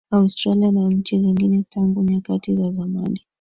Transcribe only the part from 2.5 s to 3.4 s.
za zamani